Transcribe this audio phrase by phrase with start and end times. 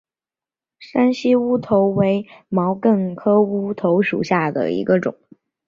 [0.79, 5.15] 山西乌头为毛茛科乌头属下的一个种。